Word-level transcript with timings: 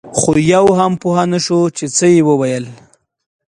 خو 0.17 0.31
یو 0.53 0.65
هم 0.79 0.91
پوی 1.01 1.23
نه 1.33 1.39
شو 1.45 1.59
چې 1.77 1.85
څه 1.97 2.05
یې 2.13 2.21
ووې. 2.27 2.57